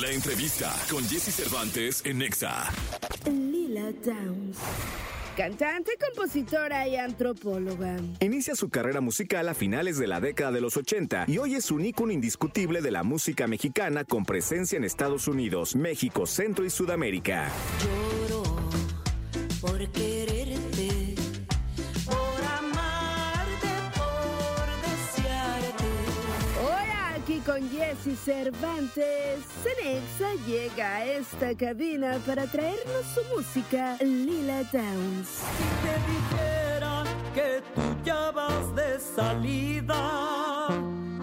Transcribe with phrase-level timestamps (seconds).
[0.00, 2.70] La entrevista con Jesse Cervantes en Nexa.
[3.24, 4.58] Lila Downs.
[5.34, 7.96] Cantante, compositora y antropóloga.
[8.20, 11.70] Inicia su carrera musical a finales de la década de los 80 y hoy es
[11.70, 16.70] un ícono indiscutible de la música mexicana con presencia en Estados Unidos, México, Centro y
[16.70, 17.48] Sudamérica.
[17.82, 18.42] Lloro
[19.62, 20.55] por quererte,
[27.46, 35.28] con Jesse Cervantes, Cenexa llega a esta cabina para traernos su música Lila Downs.
[35.28, 40.66] Si te dijera que tú ya vas de salida,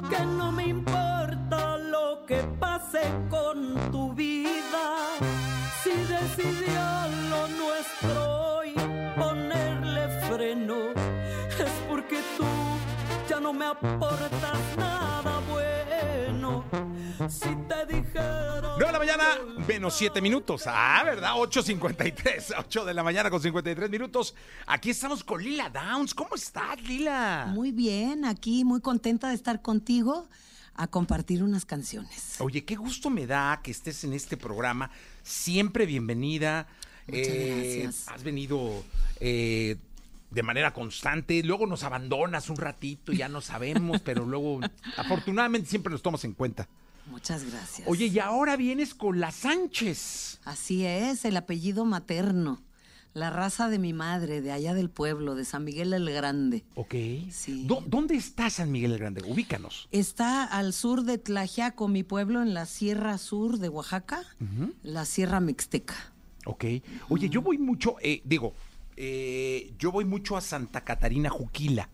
[0.09, 5.17] que no me importa lo que pase con tu vida,
[5.83, 6.83] si decidió
[7.31, 8.52] lo nuestro
[13.33, 16.63] ya no me aportas nada bueno.
[17.27, 18.75] Si te dijera...
[18.77, 19.23] 9 de la mañana,
[19.67, 20.65] menos 7 minutos.
[20.67, 21.31] Ah, ¿verdad?
[21.33, 22.53] 8.53.
[22.59, 24.35] 8 de la mañana con 53 minutos.
[24.67, 26.13] Aquí estamos con Lila Downs.
[26.13, 27.47] ¿Cómo estás, Lila?
[27.49, 30.27] Muy bien, aquí muy contenta de estar contigo
[30.75, 32.39] a compartir unas canciones.
[32.39, 34.91] Oye, qué gusto me da que estés en este programa.
[35.23, 36.67] Siempre bienvenida.
[37.07, 38.07] Muchas gracias.
[38.09, 38.83] Has venido
[39.19, 39.77] eh,
[40.33, 41.41] de manera constante.
[41.43, 44.59] Luego nos abandonas un ratito, ya no sabemos, pero luego,
[44.97, 46.67] afortunadamente, siempre nos tomas en cuenta.
[47.07, 47.87] Muchas gracias.
[47.87, 50.39] Oye, y ahora vienes con la Sánchez.
[50.45, 52.61] Así es, el apellido materno.
[53.13, 56.63] La raza de mi madre, de allá del pueblo, de San Miguel el Grande.
[56.73, 56.95] Ok.
[57.29, 57.65] Sí.
[57.67, 59.21] ¿Dó- ¿Dónde está San Miguel el Grande?
[59.23, 59.87] Ubícanos.
[59.91, 64.23] Está al sur de Tlaxiaco, mi pueblo, en la Sierra Sur de Oaxaca,
[64.81, 65.93] la Sierra Mixteca.
[66.45, 66.65] Ok.
[67.09, 68.55] Oye, yo voy mucho, eh, digo,
[68.97, 71.89] eh, yo voy mucho a Santa Catarina Juquila,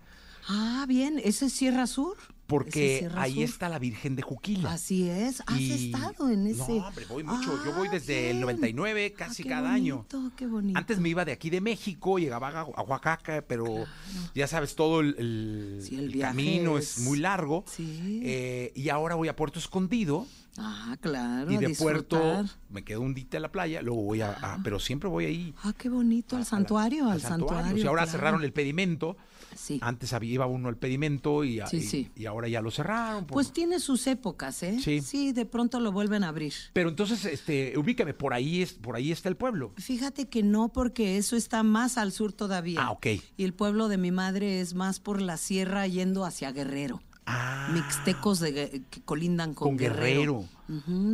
[0.47, 2.17] Ah, bien, ¿ese es Sierra Sur?
[2.49, 4.73] ¿Ese porque es ahí está la Virgen de Juquila.
[4.73, 5.43] Así es.
[5.45, 6.57] ¿Has Y- estado en ese?
[6.79, 7.63] No, hombre, voy mucho.
[7.63, 8.41] Yo voy Ah, desde el bien.
[8.41, 9.97] 99, Ah, casi qué cada año.
[9.97, 10.77] bonito, Qué bonito.
[10.79, 13.85] Antes me iba de aquí de México, llegaba a Oaxaca, pero
[14.33, 16.97] ya sabes, todo el, el- Sí, el el viaje camino es...
[16.97, 17.63] es- muy largo.
[17.67, 18.21] Sí.
[18.23, 20.25] Eh, y ahora voy a Puerto Escondido
[20.57, 21.51] Ah, claro.
[21.51, 24.79] y de Puerto me quedo un día en la playa, luego voy a, a- pero
[24.79, 25.53] siempre voy ahí.
[25.63, 27.77] Ah, qué bonito, a- al a la- santuario, al santuario.
[27.77, 28.11] Y ahora claro.
[28.11, 29.15] cerraron el pedimento.
[29.55, 29.79] Sí.
[29.81, 32.11] Antes había, iba uno al pedimento y, Sí, y- sí.
[32.15, 33.25] y ahora ya lo cerraron.
[33.25, 34.79] por- Pues tiene sus épocas, ¿eh?
[34.81, 35.31] Sí.
[35.33, 36.53] de pronto lo vuelven a abrir.
[36.73, 39.73] Pero entonces, este, ubícame, por ahí es, por ahí está el pueblo.
[39.77, 42.81] Fíjate que no, porque eso está más al sur todavía.
[42.81, 43.07] Ah, ok.
[43.37, 47.01] Y el pueblo de mi madre es más por la sierra yendo hacia Guerrero.
[47.31, 47.69] Ah.
[47.73, 50.45] Mixtecos de, que colindan con, Con Guerrero.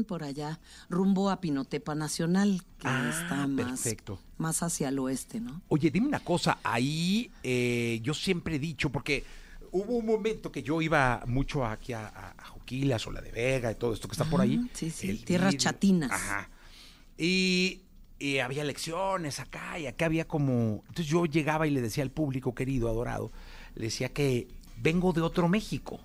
[0.07, 0.59] Por allá,
[0.89, 4.19] rumbo a Pinotepa Nacional, que Ah, está más, perfecto.
[4.37, 5.61] más hacia el oeste, ¿no?
[5.67, 9.23] Oye, dime una cosa, ahí eh, yo siempre he dicho, porque
[9.71, 13.31] hubo un momento que yo iba mucho aquí a, a, a Juquilas o la de
[13.31, 14.69] Vega y todo esto que está por ahí.
[14.73, 16.11] Sí, sí, el tierras chatinas.
[16.11, 16.49] Ajá.
[17.17, 17.81] Y,
[18.19, 20.83] y había elecciones acá y acá había como...
[20.87, 23.31] Entonces yo llegaba y le decía al público querido, adorado,
[23.75, 24.47] le decía que
[24.81, 25.99] vengo de otro México.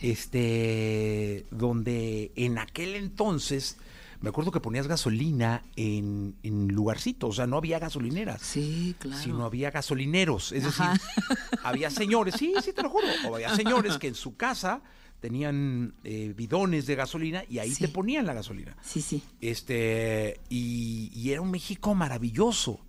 [0.00, 3.78] Este, donde en aquel entonces...
[4.20, 9.20] Me acuerdo que ponías gasolina en, en lugarcitos, o sea, no había gasolineras Sí, claro.
[9.22, 10.52] sino había gasolineros.
[10.52, 10.86] Es decir,
[11.62, 14.80] había señores, sí, sí te lo juro, o había señores que en su casa
[15.20, 17.84] tenían eh, bidones de gasolina y ahí Sí.
[17.84, 18.74] te ponían la gasolina.
[18.82, 19.22] Sí, sí.
[19.42, 22.80] Este, y, y era un México maravilloso,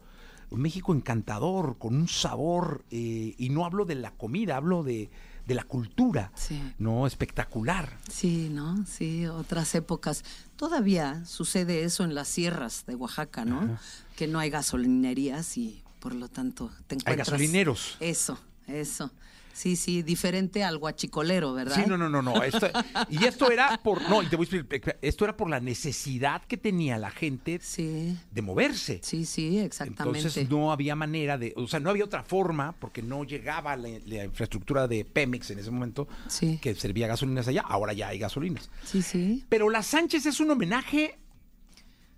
[0.55, 5.09] un México encantador, con un sabor, eh, y no hablo de la comida, hablo de,
[5.45, 6.59] de la cultura, Sí.
[6.79, 7.05] ¿no?
[7.07, 7.97] Espectacular.
[8.09, 8.85] Sí, ¿no?
[8.87, 10.23] Sí, otras épocas.
[10.55, 13.77] Todavía sucede eso en las sierras de Oaxaca, ¿no?
[14.15, 17.29] Que no hay gasolinerías y por lo tanto te Hay encuentras...
[17.29, 17.97] gasolineros.
[17.99, 19.11] Eso, eso.
[19.55, 21.75] Sí, sí, diferente al guachicolero, ¿verdad?
[21.75, 22.43] Sí, no, no, no, no.
[22.43, 22.67] Esto-
[23.09, 26.41] y esto era por, no, y te voy a explicar, esto era por la necesidad
[26.43, 28.99] que tenía la gente Sí, de moverse.
[29.01, 30.19] sí, sí, exactamente.
[30.19, 33.87] Entonces no había manera de, o sea, no había otra forma, porque no llegaba la,
[34.05, 36.59] la infraestructura de Pemex en ese momento, Sí.
[36.61, 38.69] que servía gasolinas allá, ahora ya hay gasolinas.
[38.83, 39.45] Sí, sí.
[39.47, 41.17] Pero la Sánchez es un homenaje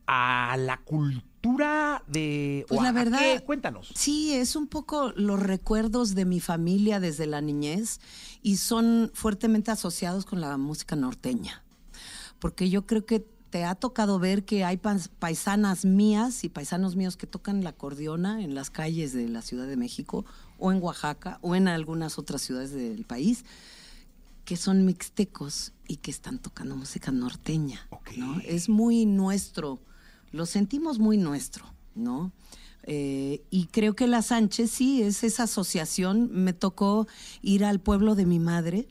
[0.08, 1.37] a la cultura
[2.08, 2.66] de...
[2.68, 3.44] Pues la verdad- qué?
[3.46, 3.92] Cuéntanos.
[3.96, 8.00] Sí, es un poco los recuerdos de mi familia desde la niñez
[8.42, 11.64] y son fuertemente asociados con la música norteña.
[12.40, 14.78] Porque yo creo que te ha tocado ver que hay
[15.20, 19.68] paisanas mías y paisanos míos que tocan la acordeona en las calles de la Ciudad
[19.68, 20.26] de México
[20.60, 23.46] o en Oaxaca o en algunas otras ciudades del país
[24.44, 27.86] que son mixtecos y que están tocando música norteña.
[27.90, 28.12] Ok.
[28.18, 28.40] ¿no?
[28.42, 29.80] Es muy nuestro,
[30.38, 32.32] lo sentimos muy nuestro, ¿no?
[32.84, 36.30] Eh, y creo que la Sánchez sí es esa asociación.
[36.32, 37.08] Me tocó
[37.42, 38.88] ir al pueblo de mi madre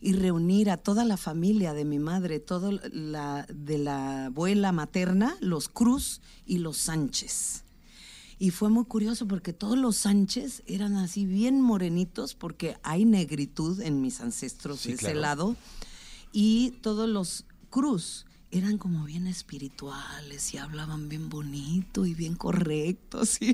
[0.00, 5.36] y reunir a toda la familia de mi madre, todo la, de la abuela materna,
[5.40, 7.64] los Cruz y los Sánchez.
[8.38, 13.80] Y fue muy curioso porque todos los Sánchez eran así bien morenitos porque hay negritud
[13.80, 15.20] en mis ancestros Sí, de ese claro.
[15.20, 15.56] lado.
[16.32, 23.38] Y todos los Cruz eran como bien espirituales y hablaban bien bonito y bien correctos.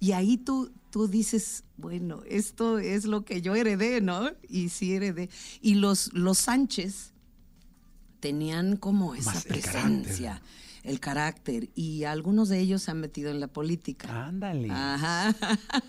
[0.00, 4.30] Y, y ahí tú, tú dices, bueno, esto es lo que yo heredé, ¿no?
[4.48, 5.28] Y sí heredé.
[5.60, 7.12] Y los, los Sánchez
[8.20, 10.42] tenían como esa Más el presencia,
[10.84, 11.70] el carácter.
[11.74, 14.26] Y algunos de ellos se han metido en la política.
[14.26, 14.68] Ándale.
[14.70, 15.34] Ajá.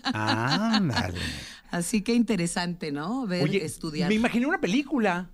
[0.04, 1.18] Ándale.
[1.70, 3.26] Así que interesante, ¿no?
[3.26, 4.08] Ver, Oye, estudiar.
[4.08, 5.30] me imaginé una película.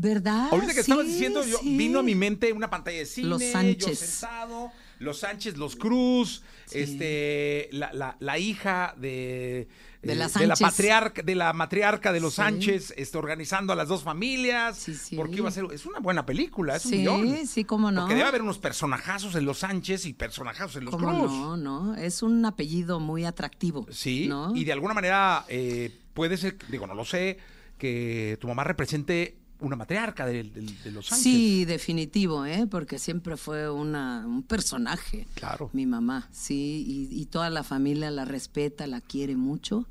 [0.00, 0.48] ¿Verdad?
[0.52, 1.76] Ahorita que Sí, estabas diciendo, yo, sí.
[1.76, 3.98] vino a mi mente una pantalla de cine, Los yo Sánchez.
[3.98, 6.42] sentado, los Sánchez, los Cruz,
[6.72, 9.68] este, la, la- la hija de,
[10.02, 10.60] De eh, la la Sánchez.
[10.60, 12.34] patriarca, de la matriarca de los.
[12.34, 14.76] Sánchez, este, organizando a las dos familias.
[14.78, 15.16] Sí, sí.
[15.16, 17.46] Porque iba a ser, es una buena película, es un Sí, guion.
[17.46, 18.02] sí, cómo no.
[18.02, 21.32] Porque debe haber unos personajazos en los Sánchez y personajazos en los ¿Cómo Cruz.
[21.32, 21.94] no, no?
[21.96, 23.86] Es un apellido muy atractivo.
[23.90, 24.54] Sí, ¿no?
[24.54, 27.38] y de alguna manera eh, puede ser, digo, no lo sé,
[27.78, 31.22] que tu mamá represente una matriarca de, de- de los Sánchez.
[31.24, 32.66] Sí, definitivo, ¿eh?
[32.70, 35.26] Porque siempre fue una, un personaje.
[35.34, 35.70] Claro.
[35.72, 39.86] Mi mamá, sí, y, y toda la familia la respeta, la quiere mucho.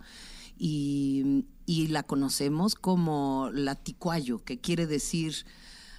[0.60, 5.46] Y, y la conocemos como la ticuayo, que quiere decir,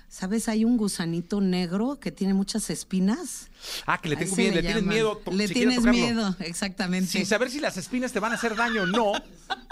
[0.09, 0.49] ¿sabes?
[0.49, 3.51] Hay un gusanito negro que tiene muchas espinas.
[3.87, 5.21] Ah, que le tengo miedo, le, le tienes miedo.
[5.31, 7.11] Le tienes miedo, exactamente.
[7.11, 9.13] Sin saber si las espinas te van a hacer daño o no.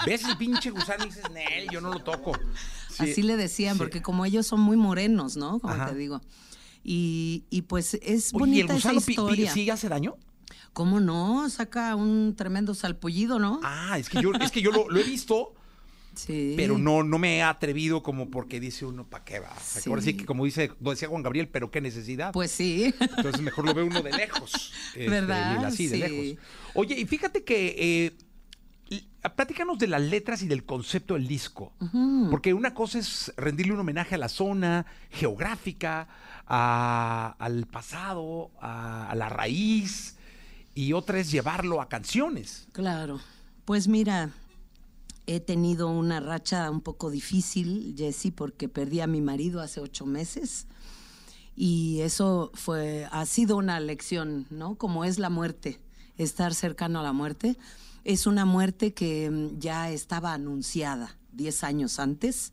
[0.06, 2.32] Ves el pinche gusano y dices, Nel, yo no lo toco.
[2.96, 3.10] Sí.
[3.10, 3.78] Así le decían, Sí.
[3.78, 5.58] porque como ellos son muy morenos, ¿no?
[5.60, 5.90] Como Ajá.
[5.90, 6.20] te digo.
[6.84, 9.52] Y, y pues es Oye, ¿y el bonita esa gusano pi- historia.
[9.52, 10.16] sí hace daño?
[10.72, 11.48] ¿Cómo no?
[11.50, 13.60] Saca un tremendo salpullido, ¿no?
[13.64, 15.54] Ah, es que yo, es que yo lo, lo he visto,
[16.14, 16.52] sí.
[16.56, 19.52] pero no, no me he atrevido como porque dice uno, ¿para qué va?
[19.64, 19.88] Sí.
[19.88, 22.32] Ahora sí que como dice, lo decía Juan Gabriel, pero qué necesidad.
[22.32, 22.94] Pues sí.
[23.00, 24.72] Entonces mejor lo ve uno de lejos.
[24.94, 25.56] este, ¿Verdad?
[25.56, 26.44] Lila, sí, de lejos.
[26.74, 28.16] Oye, y fíjate que eh,
[29.34, 31.72] platícanos de las letras y del concepto del disco.
[32.30, 36.08] Porque una cosa es rendirle un homenaje a la zona geográfica,
[36.46, 40.16] a- al pasado, a, a la raíz,
[40.74, 42.68] y otra es llevarlo a canciones.
[42.72, 43.20] Claro.
[43.64, 44.30] Pues mira,
[45.26, 50.06] he tenido una racha un poco difícil, Jessy, porque perdí a mi marido hace ocho
[50.06, 50.66] meses.
[51.56, 54.76] Y eso fue, ha sido una lección, ¿no?
[54.76, 55.80] Como es la muerte,
[56.18, 57.56] estar cercano a la muerte.
[58.08, 62.52] Es una muerte que mm, ya estaba anunciada diez años antes.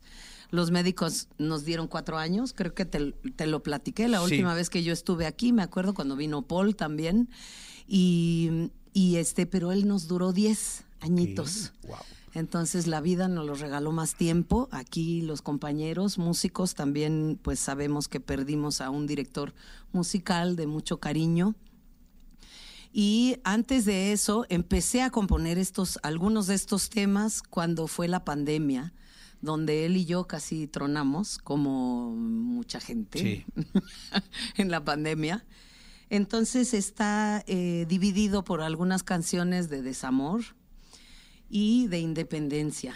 [0.50, 4.24] Los médicos nos dieron cuatro años, creo que te, te lo platiqué la Sí.
[4.24, 7.28] última vez que yo estuve aquí, me acuerdo cuando vino Paul también.
[7.86, 11.72] Y, y este, pero él nos duró diez añitos.
[11.86, 11.96] Wow.
[12.34, 14.68] Entonces la vida nos lo regaló más tiempo.
[14.72, 19.54] Aquí los compañeros músicos también pues sabemos que perdimos a un director
[19.92, 21.54] musical de mucho cariño.
[22.96, 28.24] Y antes de eso empecé a componer estos algunos de estos temas cuando fue la
[28.24, 28.94] pandemia,
[29.40, 33.44] donde él y yo casi tronamos como mucha gente Sí.
[34.56, 35.44] en la pandemia.
[36.08, 40.44] Entonces está eh, dividido por algunas canciones de desamor,
[41.48, 42.94] y de independencia.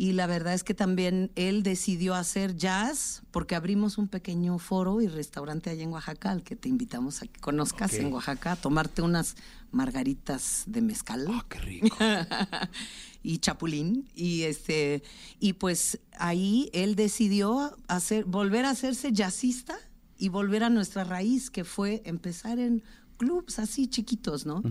[0.00, 5.02] Y la verdad es que también él decidió hacer jazz porque abrimos un pequeño foro
[5.02, 8.56] y restaurante allá en Oaxaca al que te invitamos a que conozcas en Oaxaca a
[8.56, 9.36] tomarte unas
[9.72, 11.94] margaritas de mezcal Ah, qué rico.
[13.22, 15.02] y chapulín y este
[15.38, 19.76] y pues ahí él decidió hacer volver a hacerse jazzista
[20.16, 22.82] y volver a nuestra raíz que fue empezar en
[23.18, 24.62] clubs así chiquitos, ¿no?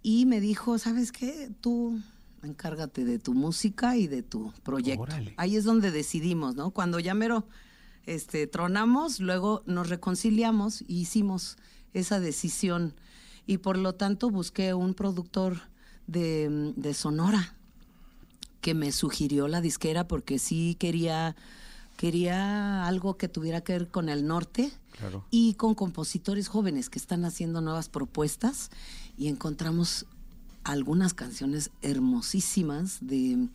[0.00, 1.50] Y me dijo, ¿sabes qué?
[1.60, 2.00] Tú
[2.42, 5.02] encárgate de tu música y de tu proyecto.
[5.02, 5.34] Órale.
[5.36, 6.70] Ahí es donde decidimos, ¿no?
[6.70, 7.46] Cuando ya mero
[8.06, 11.56] este, tronamos, luego nos reconciliamos y hicimos
[11.94, 12.94] esa decisión.
[13.46, 15.60] Y por lo tanto busqué un productor
[16.06, 17.54] de, de Sonora
[18.60, 21.36] que me sugirió la disquera porque sí quería,
[21.96, 25.24] quería algo que tuviera que ver con el norte Claro.
[25.30, 28.70] y con compositores jóvenes que están haciendo nuevas propuestas
[29.16, 30.06] y encontramos
[30.72, 33.48] algunas canciones hermosísimas de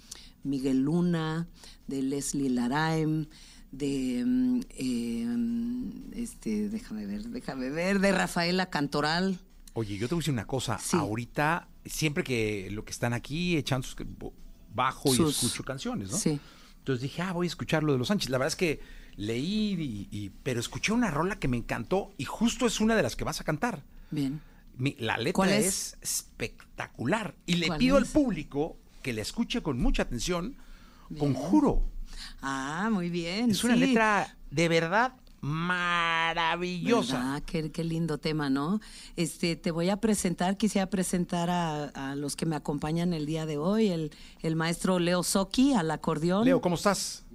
[0.43, 1.47] Miguel Luna,
[1.87, 3.27] de Leslie Laraem,
[3.71, 9.39] de mm, eh, este, déjame ver, déjame ver, de Rafaela Cantoral.
[9.73, 10.77] Oye, yo te voy a decir una cosa.
[10.79, 10.97] Sí.
[10.97, 13.95] Ahorita, siempre que lo que están aquí echando sus-
[14.73, 16.17] bajo y escucho canciones, ¿no?
[16.17, 16.39] Sí.
[16.79, 18.29] Entonces dije, ah, voy a escuchar lo de los Sánchez.
[18.29, 18.79] La verdad es que
[19.15, 23.03] leí, y, y- pero escuché una rola que me encantó y justo es una de
[23.03, 23.83] las que vas a cantar.
[24.11, 24.41] Bien.
[24.77, 25.65] Mi- la letra ¿Cuál es?
[25.65, 25.97] es?
[26.01, 27.35] espectacular.
[27.45, 30.55] Y le ¿Cuál pido al público que la escuche con mucha atención.
[31.19, 31.83] Conjuro.
[32.41, 33.51] Ah, muy bien.
[33.51, 33.81] Es una sí.
[33.81, 37.41] letra de verdad maravillosa.
[37.45, 38.79] Qué, qué lindo tema, ¿no?
[39.17, 43.45] Este, te voy a presentar, quisiera presentar a, a los que me acompañan el día
[43.45, 44.11] de hoy, el,
[44.41, 46.45] el maestro Leo Soki al acordeón.
[46.45, 47.25] Leo, ¿cómo estás?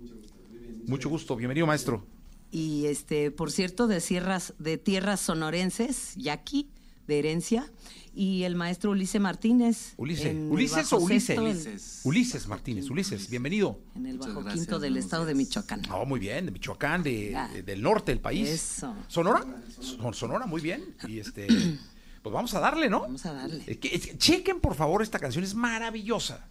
[0.87, 2.07] Mucho gusto, bienvenido maestro.
[2.50, 6.71] Y este, por cierto, de sierras, de tierras sonorenses, Yaqui,
[7.09, 7.69] de herencia,
[8.15, 9.95] y el maestro Ulises Martínez.
[9.99, 11.38] El ¿Ulises o Ulises?
[11.38, 12.00] Ulises.
[12.05, 13.81] Ulises Martínez, Ulises, bienvenido.
[13.97, 15.35] En el bajo gracias, quinto del estado de.
[15.35, 15.83] Michoacán.
[15.91, 18.49] Oh, muy bien, de Michoacán, de, de- del norte del país.
[18.49, 18.95] Eso.
[19.09, 19.45] ¿Sonora?
[19.81, 20.85] Son- Sonora, muy bien.
[21.09, 21.47] Y este,
[22.23, 23.00] pues vamos a darle, ¿no?
[23.00, 23.62] Vamos a darle.
[23.67, 23.79] Eh,
[24.19, 26.47] chequen, por favor, esta canción, es maravillosa.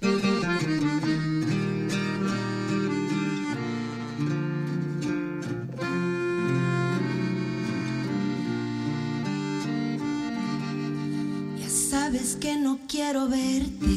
[0.00, 0.58] Ya
[11.98, 13.94] sabes que no quiero verte.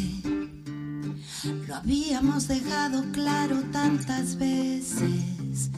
[1.67, 5.69] Lo habíamos dejado claro tantas veces.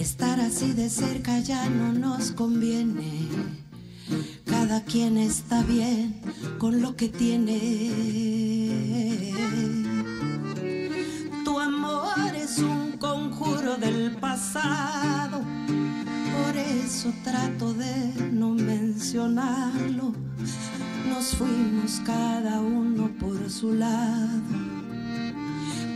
[0.00, 3.28] Estar así de cerca ya no nos conviene.
[4.44, 6.20] Cada quien está bien
[6.58, 7.54] con lo que tiene.
[11.44, 15.40] Tu amor es un conjuro del pasado.
[16.36, 17.94] Por eso trato de
[18.32, 20.12] no mencionarlo.
[21.08, 24.42] Nos fuimos cada uno por su lado.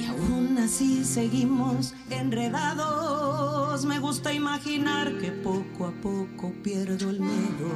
[0.00, 3.84] Y aún así seguimos enredados.
[3.84, 7.70] Me gusta imaginar que poco a poco pierdo el miedo.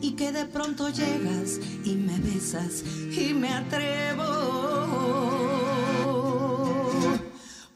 [0.00, 4.26] Y que de pronto llegas y me besas y me atrevo.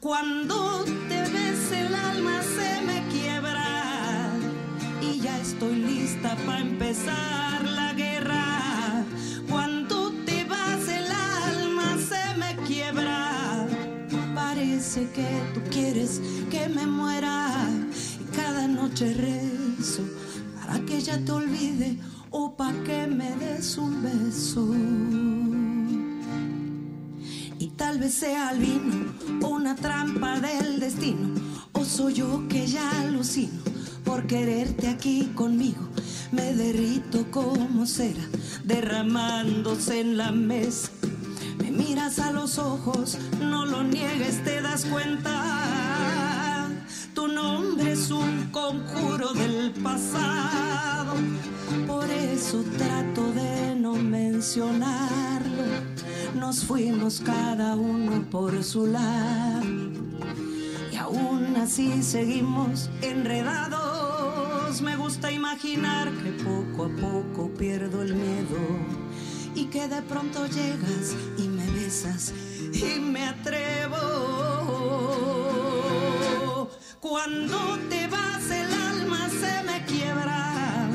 [0.00, 4.32] Cuando te ves el alma se me quiebra
[5.02, 7.49] y ya estoy lista para empezar
[14.92, 16.20] Parece que tú quieres
[16.50, 17.48] que me muera
[18.20, 20.02] y cada noche rezo
[20.56, 21.96] para que ya te olvide
[22.30, 24.74] o para que me des un beso.
[27.60, 31.36] Y tal vez sea el vino una trampa del destino.
[31.70, 33.60] O soy yo que ya alucino
[34.04, 35.88] por quererte aquí conmigo.
[36.32, 38.24] Me derrito como cera
[38.64, 40.90] derramándose en la mesa.
[41.60, 46.68] Me miras a los ojos, no lo niegues, te das cuenta.
[47.14, 51.14] Tu nombre es un conjuro del pasado.
[51.86, 55.64] Por eso trato de no mencionarlo.
[56.34, 59.66] Nos fuimos cada uno por su lado.
[60.90, 64.80] Y aún así seguimos enredados.
[64.80, 68.99] Me gusta imaginar que poco a poco pierdo el miedo.
[69.54, 72.32] Y que de pronto llegas y me besas
[72.72, 73.96] y me atrevo.
[77.00, 80.88] Cuando te vas el alma se me quiebra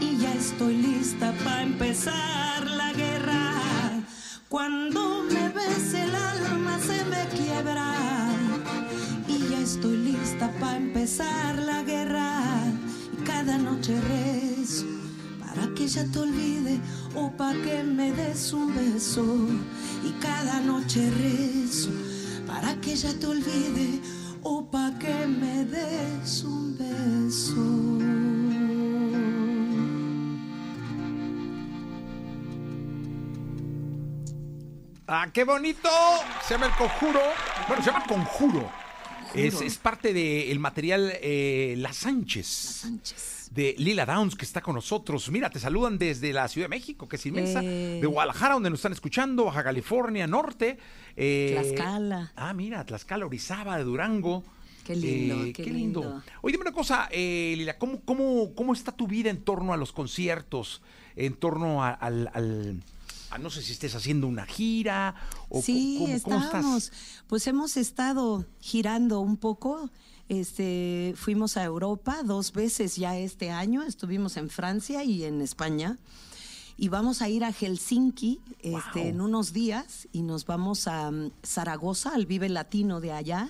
[0.00, 4.02] y ya estoy lista para empezar la guerra.
[4.48, 7.94] Cuando me ves el alma se me quiebra
[9.26, 12.42] y ya estoy lista para empezar la guerra.
[13.18, 14.49] Y cada noche rezo
[15.54, 16.78] para que ya te olvide
[17.14, 19.24] o para que me des un beso.
[20.04, 21.90] Y cada noche rezo
[22.46, 24.00] para que ya te olvide
[24.42, 27.66] o para que me des un beso.
[35.08, 35.88] ¡Ah, qué bonito!
[36.46, 37.20] Se llama El Conjuro.
[37.66, 38.70] Bueno, se llama Conjuro.
[39.34, 42.46] Es, es parte del material eh, La Sánchez.
[42.46, 43.39] Sánchez.
[43.50, 45.28] De Lila Downs, que está con nosotros.
[45.30, 47.60] Mira, te saludan desde la Ciudad de México, que es inmensa.
[47.64, 47.98] Eh.
[48.00, 49.44] De Guadalajara, donde nos están escuchando.
[49.46, 50.78] Baja California, Norte.
[51.16, 52.32] eh, Tlaxcala.
[52.36, 54.44] Ah, mira, Tlaxcala, Orizaba, de Durango.
[54.84, 56.00] Qué lindo, Eh, qué lindo.
[56.00, 56.22] lindo.
[56.42, 59.76] Oye, dime una cosa, eh, Lila, ¿cómo, cómo, ¿cómo está tu vida en torno a
[59.76, 60.80] los conciertos?
[61.16, 62.30] En torno a- al...
[62.32, 62.82] al-
[63.32, 65.14] a no sé si estés haciendo una gira
[65.50, 66.84] o sí, cómo, cómo estamos.
[66.84, 67.22] estás.
[67.28, 69.88] Pues hemos estado girando un poco.
[70.30, 73.82] Este, fuimos a Europa dos veces ya este año.
[73.82, 75.98] Estuvimos en Francia y en España.
[76.76, 81.32] Y vamos a ir a Helsinki este, en unos días y nos vamos a mm,
[81.44, 83.48] Zaragoza, al Vive Latino de allá.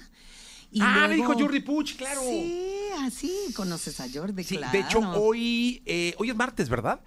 [0.73, 2.23] Y ah, me luego- dijo Jordi Puch, claro.
[2.23, 4.73] Sí, así conoces a Jordi, Sí, claro.
[4.73, 7.03] de hecho, hoy, eh, hoy es martes, ¿verdad?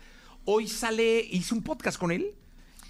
[0.46, 2.36] Hoy sale, hice un podcast con él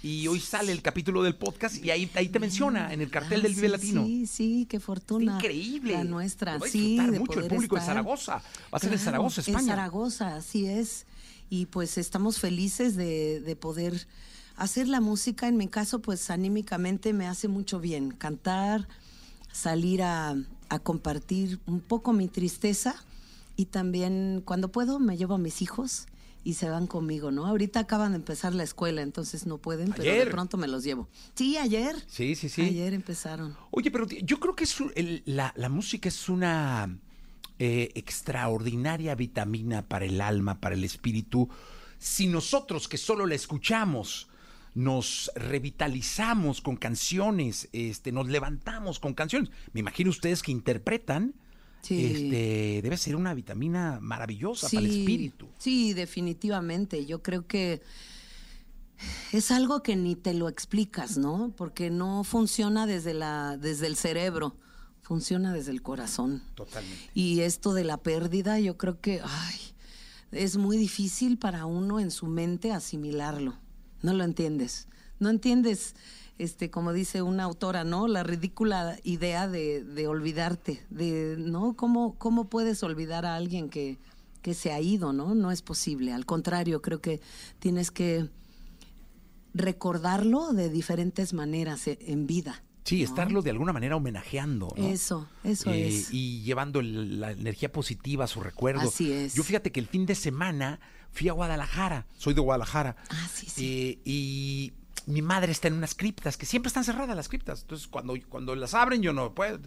[0.04, 3.40] y hoy sale el capítulo del podcast y ahí, ahí te menciona en el cartel
[3.40, 4.04] Ah, del Vive sí, Latino.
[4.04, 5.36] Sí, sí, qué fortuna.
[5.36, 5.94] Increíble.
[5.94, 6.98] La nuestra, va a sí.
[6.98, 7.94] de mucho el poder público de estar.
[7.94, 8.34] Zaragoza.
[8.34, 8.42] Va
[8.76, 9.60] a ser en Zaragoza, España.
[9.60, 11.06] En Zaragoza, así es.
[11.48, 14.06] Y pues estamos felices de, de poder
[14.56, 18.10] hacer la música, en mi caso, pues anímicamente me hace mucho bien.
[18.10, 18.86] Cantar,
[19.52, 20.36] salir a,
[20.68, 22.94] a compartir un poco mi tristeza
[23.56, 26.08] y también cuando puedo me llevo a mis hijos
[26.44, 27.46] y se van conmigo, ¿no?
[27.46, 31.08] Ahorita acaban de empezar la escuela, entonces no pueden, pero de pronto me los llevo.
[31.34, 31.96] Sí, ayer.
[32.06, 32.62] Sí, sí, sí.
[32.62, 33.56] Ayer empezaron.
[33.70, 36.98] Oye, pero yo creo que es un- el- la, la música es una
[37.58, 41.48] eh, extraordinaria vitamina para el alma, para el espíritu.
[41.98, 44.28] Si nosotros que solo la escuchamos
[44.74, 49.50] nos revitalizamos con canciones, este, nos levantamos con canciones.
[49.72, 51.34] Me imagino ustedes que interpretan,
[51.84, 52.04] Sí.
[52.06, 55.48] este, debe ser una vitamina maravillosa para el espíritu.
[55.58, 57.04] Sí, definitivamente.
[57.04, 57.82] Yo creo que
[59.32, 61.52] es algo que ni te lo explicas, ¿no?
[61.56, 64.56] Porque no funciona desde la, desde el cerebro,
[65.02, 66.42] funciona desde el corazón.
[66.54, 67.10] Totalmente.
[67.12, 69.56] Y esto de la pérdida, yo creo que, ay,
[70.32, 73.58] es muy difícil para uno en su mente asimilarlo.
[74.02, 74.88] No lo entiendes.
[75.18, 75.94] No entiendes,
[76.38, 78.08] este, como dice una autora, ¿no?
[78.08, 81.74] La ridícula idea de, de olvidarte, de, ¿no?
[81.76, 83.98] ¿Cómo, ¿Cómo puedes olvidar a alguien que,
[84.42, 85.34] que se ha ido, ¿no?
[85.34, 86.12] No es posible.
[86.12, 87.20] Al contrario, creo que
[87.60, 88.28] tienes que
[89.52, 92.62] recordarlo de diferentes maneras e- en vida.
[92.84, 94.68] Sí, estarlo de alguna manera homenajeando.
[94.76, 94.86] ¿no?
[94.88, 96.08] Eso, eso Eh, es.
[96.12, 98.82] Y llevando la energía positiva a su recuerdo.
[98.82, 99.34] Así es.
[99.34, 102.06] Yo fíjate que el fin de semana fui a Guadalajara.
[102.18, 102.96] Soy de Guadalajara.
[103.08, 103.64] Ah, sí, sí.
[103.66, 104.72] Eh, y
[105.06, 107.62] mi madre está en unas criptas, que siempre están cerradas las criptas.
[107.62, 109.60] Entonces, cuando, cuando las abren, yo no puedo.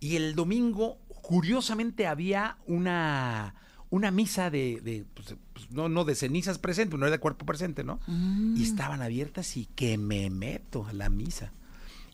[0.00, 3.54] Y el domingo, curiosamente, había una,
[3.90, 7.46] una misa de, de, pues, pues, no, no de cenizas presente, no era de cuerpo
[7.46, 8.00] presente, ¿no?
[8.06, 8.56] Mm.
[8.56, 11.52] Y estaban abiertas y que me meto a la misa.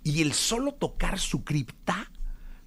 [0.04, 2.10] Y el solo tocar su cripta,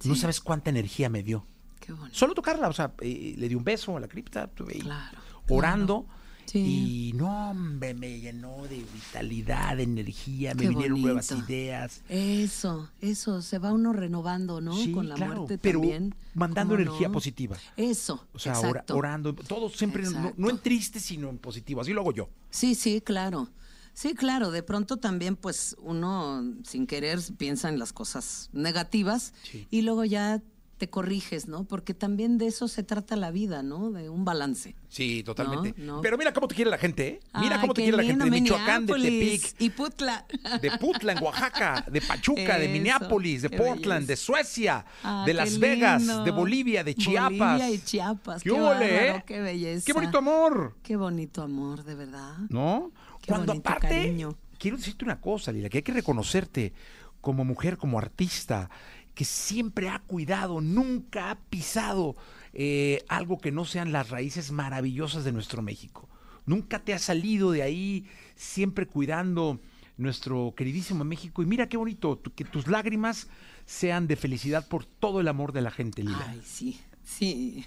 [0.03, 1.45] no sabes cuánta energía me dio.
[1.79, 2.15] Qué bonito.
[2.15, 5.17] Solo tocarla, o sea, eh, le di un beso a la cripta, Claro,
[5.49, 6.03] orando.
[6.05, 6.24] claro.
[6.45, 7.09] Sí.
[7.09, 12.01] Y no, hombre, me llenó de vitalidad, de energía, me Qué vinieron nuevas ideas.
[12.09, 14.75] Eso, eso, se va uno renovando, ¿no?
[14.75, 16.15] Sí, Con la claro, muerte pero también.
[16.33, 17.13] mandando ¿Cómo energía no?
[17.13, 17.57] positiva.
[17.77, 18.95] Eso, O sea, exacto.
[18.95, 20.03] orando, todo siempre,
[20.37, 21.81] no, en triste, sino en positivo.
[21.81, 22.29] Así lo hago yo.
[22.49, 23.49] Sí, sí, claro.
[23.93, 29.67] Sí, claro, de pronto también pues uno sin querer piensa en las cosas negativas Sí.
[29.71, 30.41] y luego ya
[30.77, 31.63] te corriges, ¿no?
[31.63, 33.91] Porque también de eso se trata la vida, ¿no?
[33.91, 34.75] De un balance.
[34.89, 35.73] Sí, totalmente.
[35.77, 36.01] No, no.
[36.01, 37.19] Pero mira cómo te quiere la gente, ¿eh?
[37.39, 40.25] Mira Ay, cómo te quiere la gente de Michoacán, de Tepic, Y Putla.
[40.61, 44.07] de Putla, en Oaxaca, de Pachuca, de Minneapolis, de Portland, belleza.
[44.07, 46.23] de Suecia, Ah, de Las Vegas, lindo.
[46.25, 47.29] de Bolivia, de Chiapas.
[47.31, 48.43] Bolivia y Chiapas.
[48.43, 49.23] ¡Qué Qué, bárbaro, eh!
[49.25, 49.85] qué belleza.
[49.85, 50.75] ¡Qué bonito amor!
[50.83, 52.35] Qué bonito amor, de verdad.
[52.49, 52.91] ¿No?
[53.21, 54.35] Qué Cuando aparte, cariño.
[54.59, 56.73] quiero decirte una cosa, Lila, que hay que reconocerte
[57.21, 58.69] como mujer, como artista,
[59.15, 62.15] que siempre ha cuidado, nunca ha pisado
[62.53, 66.07] eh, algo que no sean las raíces maravillosas de nuestro México.
[66.45, 69.59] Nunca te has salido de ahí, siempre cuidando
[69.97, 71.41] nuestro queridísimo México.
[71.41, 73.27] Y mira qué bonito, que tus lágrimas
[73.65, 76.25] sean de felicidad por todo el amor de la gente, Lila.
[76.29, 77.65] Ay, sí, sí.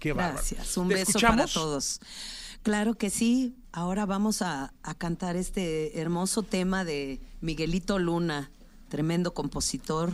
[0.00, 0.34] Qué bárbaro.
[0.34, 0.76] Gracias.
[0.76, 1.36] Un ¿Te beso escuchamos?
[1.36, 2.00] para todos.
[2.62, 3.54] Claro que sí.
[3.72, 8.50] Ahora vamos a, a cantar este hermoso tema de Miguelito Luna,
[8.90, 10.12] tremendo compositor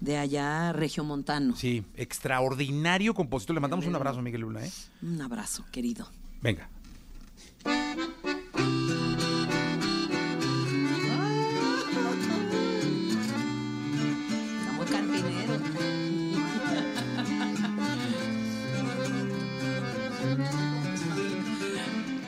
[0.00, 1.54] de allá, regiomontano.
[1.54, 3.54] Sí, extraordinario compositor.
[3.54, 4.72] Le mandamos un abrazo Miguel Luna, ¿eh?
[5.02, 6.08] Un abrazo, querido.
[6.42, 6.68] Venga.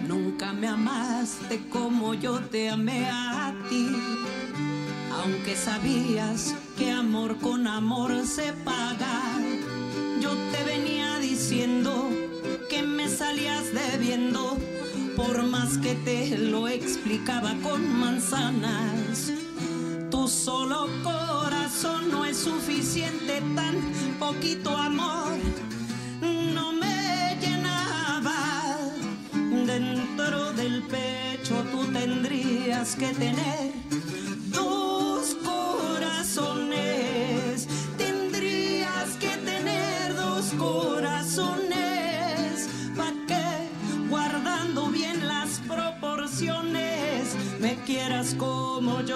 [0.06, 3.88] Nunca me amaste como yo te amé a ti,
[5.26, 9.40] aunque sabías que amor con amor se paga.
[10.20, 12.10] Yo te venía diciendo
[12.70, 14.56] que me salías debiendo,
[15.16, 19.32] por más que te lo explicaba con manzanas.
[20.12, 23.74] Tu solo corazón no es suficiente, tan
[24.20, 25.32] poquito amor
[26.54, 28.78] no me llenaba.
[29.66, 33.75] Dentro del pecho tú tendrías que tener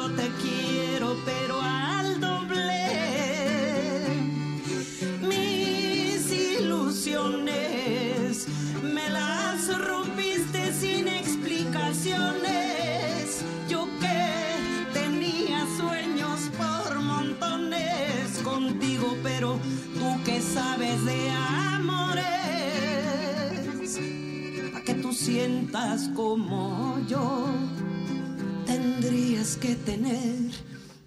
[0.01, 2.87] yo te quiero, pero al doble.
[5.21, 8.47] Mis ilusiones
[8.83, 13.45] me las rompiste sin explicaciones.
[13.69, 14.33] Yo que
[14.95, 19.59] tenía sueños por montones contigo, pero
[19.99, 21.31] tú que sabes de
[21.77, 22.25] amores,
[24.77, 27.45] a que tú sientas como yo
[29.57, 30.53] que tener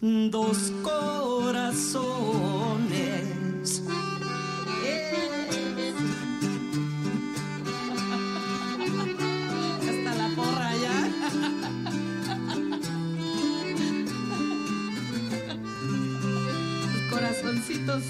[0.02, 2.04] dos corazones.
[9.82, 11.10] Hasta la porra ya.
[17.10, 18.04] Corazoncitos.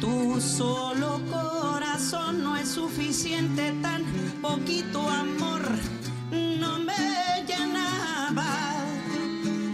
[0.00, 3.72] Tu solo corazón no es suficiente,
[4.56, 5.62] poquito amor
[6.30, 8.52] no me llenaba.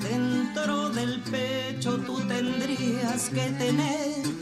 [0.03, 4.42] Dentro del pecho tú tendrías que tener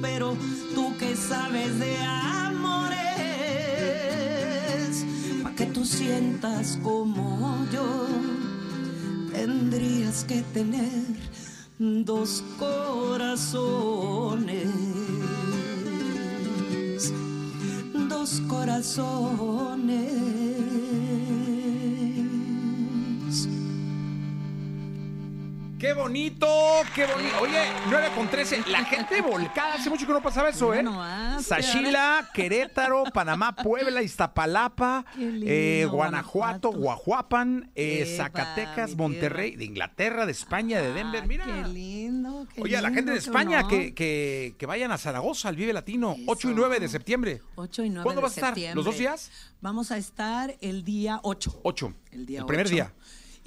[0.00, 0.36] pero
[0.74, 2.96] tú que sabes de amores,
[5.42, 8.06] para que tú sientas como yo,
[9.32, 11.16] tendrías que tener
[11.78, 13.76] dos corazones
[18.08, 20.35] dos corazones.
[25.96, 26.46] Bonito!
[26.94, 27.34] ¡Qué bonito!
[27.40, 28.64] Oye, 9 con 13.
[28.68, 29.74] La gente volcada.
[29.74, 30.84] Hace mucho que no pasaba eso, ¿eh?
[31.40, 36.70] Sachila, Querétaro, Panamá, Puebla, Iztapalapa, lindo, eh, Guanajuato.
[36.72, 41.22] Guajuapan, eh, Zacatecas, Monterrey, de Inglaterra, de España, de Denver.
[41.22, 41.44] Ay, Mira.
[41.46, 42.46] Qué lindo.
[42.54, 45.72] qué Oye, a la gente de España que, que, que vayan a Zaragoza, al Vive
[45.72, 46.60] Latino, 8 y Eso.
[46.60, 47.42] 9 de septiembre.
[47.56, 48.50] 8 y 9 ¿Cuándo de vas a estar?
[48.50, 48.74] septiembre.
[48.76, 49.30] ¿Los dos días?
[49.60, 51.60] Vamos a estar el día 8.
[51.64, 51.94] 8.
[52.12, 52.74] El día El primer 8.
[52.74, 52.92] día.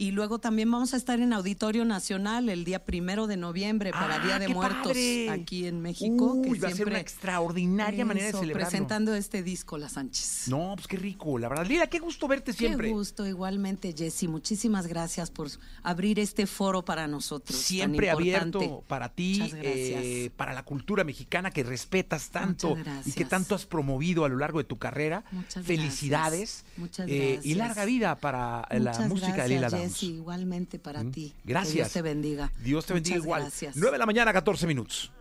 [0.01, 4.15] Y luego también vamos a estar en Auditorio Nacional el día primero de noviembre para
[4.15, 5.29] Ah, Día de Muertos padre.
[5.29, 6.35] aquí en México.
[6.35, 8.69] Uy, que va a ser siempre- una extraordinaria manera de celebrarlo.
[8.69, 10.45] Presentando este disco, La Sánchez.
[10.47, 11.65] No, pues qué rico, la verdad.
[11.65, 12.87] Lila, qué gusto verte siempre.
[12.87, 14.29] Qué gusto, igualmente, Jessy.
[14.29, 15.49] Muchísimas gracias por
[15.83, 17.59] abrir este foro para nosotros.
[17.59, 19.61] Siempre abierto para ti, gracias.
[19.65, 23.07] eh, para la cultura mexicana que respetas tanto gracias.
[23.07, 25.25] y que tanto has promovido a lo largo de tu carrera.
[25.33, 26.63] Muchas Felicidades.
[26.63, 26.77] gracias.
[26.77, 27.11] Muchas eh,
[27.43, 27.57] y gracias.
[27.57, 29.88] larga vida para la música de Lila gracias.
[29.89, 31.33] Jessy, igualmente para ti.
[31.43, 31.73] Que Gracias.
[31.75, 32.51] Dios te bendiga.
[32.63, 33.41] Dios te bendiga Muchas igual.
[33.43, 33.75] Gracias.
[33.75, 35.11] 9 de la mañana, 14 minutos.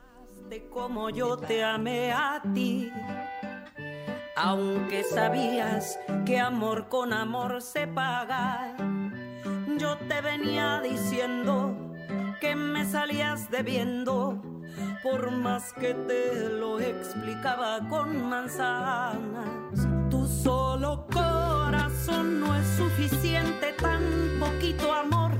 [0.49, 2.91] de como yo te amé a ti.
[4.37, 8.77] Aunque sabías que amor con amor se paga,
[9.79, 11.75] yo te venía diciendo
[12.41, 14.41] que me salías debiendo,
[15.03, 19.49] por más que te lo explicaba con manzanas.
[20.09, 21.05] Tu solo
[21.71, 24.01] corazón no es suficiente, tan
[24.41, 25.33] poquito amor